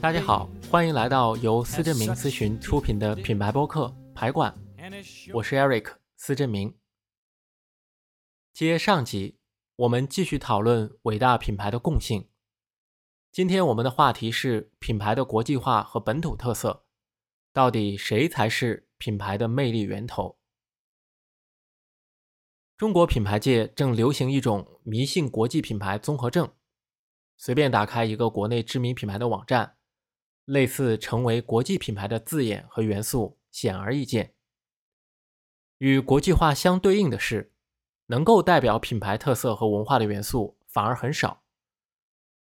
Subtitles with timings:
[0.00, 4.50] 大家好，欢迎来到由司振明咨询出品的品牌播客《排管》，
[5.34, 6.74] 我是 Eric 司振明。
[8.54, 9.36] 接上集，
[9.76, 12.30] 我们继续讨论伟大品牌的共性。
[13.30, 16.86] 今天我们的话题是品牌的国际化和本土特色，
[17.52, 20.38] 到底谁才是品牌的魅力源头？
[22.78, 26.50] 中国品牌界正流行一种迷信国际品牌综合症。
[27.42, 29.78] 随便打开一个国内知名品牌的网站，
[30.44, 34.34] 类似成为国际品牌的字眼和元素显而易见。
[35.78, 37.54] 与国际化相对应的是，
[38.08, 41.42] 能够代表品牌特色和文化的元素反而很少。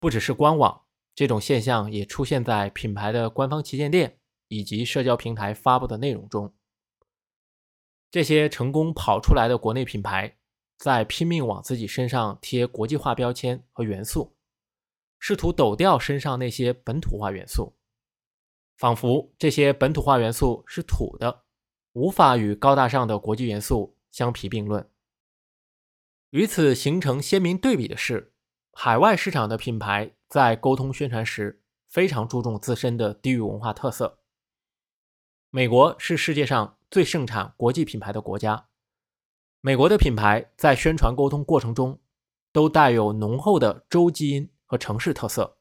[0.00, 0.82] 不只是官网，
[1.14, 4.18] 这种现象也出现在品牌的官方旗舰店
[4.48, 6.52] 以及社交平台发布的内容中。
[8.10, 10.36] 这些成功跑出来的国内品牌，
[10.76, 14.34] 在拼命往自己身上贴国际化标签和元素。
[15.20, 17.76] 试图抖掉身上那些本土化元素，
[18.76, 21.44] 仿佛这些本土化元素是土的，
[21.92, 24.90] 无法与高大上的国际元素相提并论。
[26.30, 28.32] 与此形成鲜明对比的是，
[28.72, 34.20] 海外市场的品牌在沟通宣传时非常注重自身的地域文化特色。
[35.50, 38.68] 美国是世界上最盛产国际品牌的国家，
[39.60, 42.00] 美国的品牌在宣传沟通过程中
[42.52, 44.48] 都带有浓厚的州基因。
[44.70, 45.58] 和城市特色。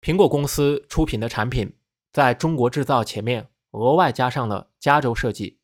[0.00, 1.76] 苹果公司出品的产品
[2.12, 5.58] 在中国制造前面额外加上了加州设计。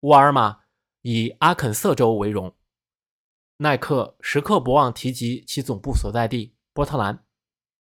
[0.00, 0.60] 沃尔玛
[1.02, 2.54] 以阿肯色州为荣。
[3.56, 7.24] 耐克时刻不忘提及其总部所在地波特兰，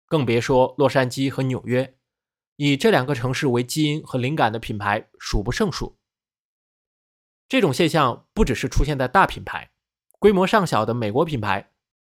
[0.07, 1.99] 更别说洛杉矶和纽约，
[2.55, 5.99] 以这两个城市为基因和灵感的品牌数不胜数。
[7.49, 9.73] 这种现象不只是出现在大品牌，
[10.21, 11.73] 规模上小的美国品牌。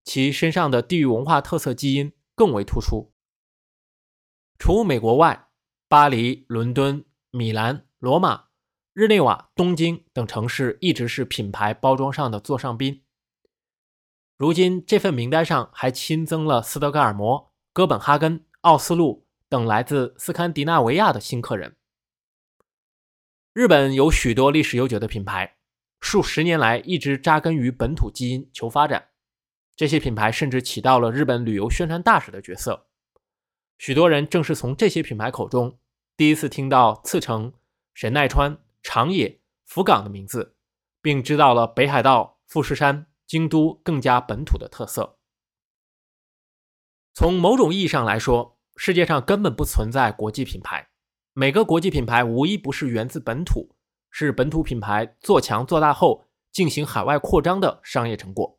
[0.07, 3.13] 其身上的地域文化特色基因更为突出。
[4.57, 5.49] 除美国外，
[5.89, 8.45] 巴黎、伦敦、米兰、罗马、
[8.93, 13.03] 日内瓦、东京等城市一直是品牌包装上的座上宾。
[14.37, 21.75] 如今，这份名单上还新增了斯德哥尔摩、哥本哈根、奥斯陆等来自斯堪的纳维亚的新客人。
[23.51, 25.57] 日本有许多历史悠久的品牌，
[25.99, 29.09] 数十年来一直扎根于本土基因求发展。
[29.77, 32.87] 这些品牌甚至起到了日本旅游宣传大使的角色，
[33.77, 35.77] 许多人正是从这些品牌口中
[36.17, 37.53] 第一次听到茨城、
[37.93, 40.55] 神奈川、长野、福冈的名字，
[40.99, 45.19] 并知道了北海道、富士山、京都更加本土的特色。
[47.13, 50.89] 从某种意义上来说，世界上根本不存在国际品牌，
[51.33, 53.75] 每个国际品牌无一不是源自本土，
[54.09, 58.56] 是本土品牌做强做大后进行海外扩张的商业成果。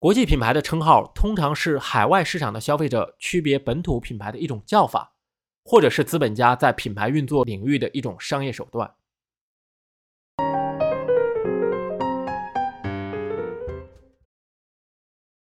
[0.00, 5.16] 国际品牌的称号通常是海外市场的消费者区别本土品牌的一种叫法，
[5.64, 8.94] 或者是资本家在品牌运作领域的一种商业手段。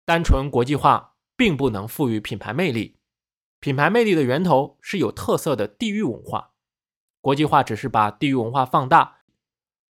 [0.03, 2.97] 单纯国际化并不能赋予品牌魅力，
[3.61, 6.51] 品牌魅力的源头是有特色的地域文化，
[7.21, 9.19] 国际化只是把地域文化放大，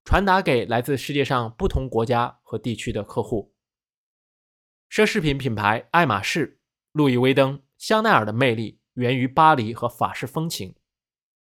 [0.04, 3.51] 传达给来自世界上不同国家和地区的客户。
[4.92, 6.60] 奢侈品品牌爱马仕、
[6.92, 10.74] 路易威登、香奈儿的魅力源于巴黎和法式风情；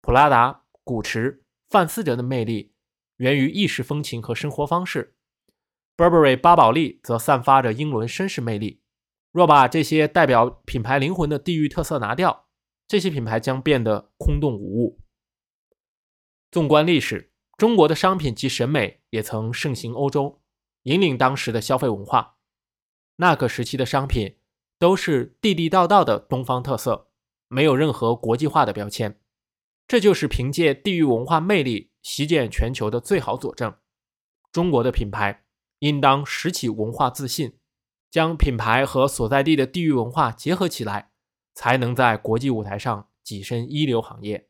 [0.01, 2.73] 普拉达、古驰、范思哲的魅力
[3.19, 5.15] 源于意式风情和生活方式
[5.95, 8.81] ；Burberry、巴宝莉则散发着英伦绅士魅力。
[9.31, 12.49] 若把这些代表品牌灵魂的地域特色拿掉，
[12.89, 15.03] 这些品牌将变得空洞无物。
[16.51, 20.41] 纵观历史，中国的商品及审美也曾盛行欧洲，
[20.85, 22.34] 引领当时的消费文化。
[23.17, 24.39] 那个时期的商品
[24.79, 27.09] 都是地地道道的东方特色，
[27.47, 29.21] 没有任何国际化的标签，
[29.87, 33.73] 这就是凭借地域文化魅力席卷全球的最好佐证。
[34.51, 35.45] 中国的品牌
[35.79, 37.59] 应当拾起文化自信，
[38.11, 41.13] 将品牌和所在地的地域文化结合起来，
[41.55, 44.49] 才能在国际舞台上跻身一流行业。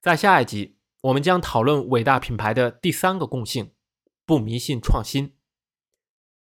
[0.00, 0.75] 在下一集。
[1.06, 3.72] 我们将讨论伟大品牌的第三个共性：
[4.24, 5.36] 不迷信创新。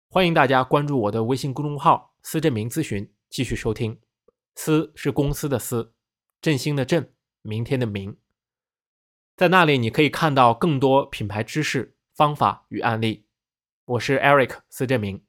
[0.08, 4.00] 欢迎大家关注我的微信公众号“思振明咨询”，继续收听。
[4.54, 5.92] 思是公司的思，
[6.40, 7.12] 振兴的振，
[7.42, 8.16] 明天的明。
[9.36, 13.26] 在那里，你可以看到更多品牌知识、方法与案例。
[13.84, 15.22] 我是 Eric 思振明，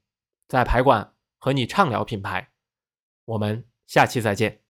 [0.48, 2.52] 在排馆和你畅聊品牌。
[3.26, 4.62] 我们下期再见。